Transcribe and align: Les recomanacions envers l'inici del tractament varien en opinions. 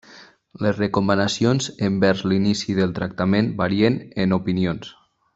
Les 0.65 0.77
recomanacions 0.77 1.67
envers 1.89 2.23
l'inici 2.31 2.77
del 2.81 2.95
tractament 2.99 3.51
varien 3.63 3.99
en 4.25 4.35
opinions. 4.43 4.91